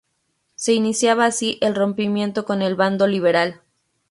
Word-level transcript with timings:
Se 0.55 0.73
iniciaba 0.73 1.27
así 1.27 1.59
el 1.61 1.75
rompimiento 1.75 2.43
con 2.43 2.63
el 2.63 2.73
bando 2.73 3.05
liberal. 3.05 3.61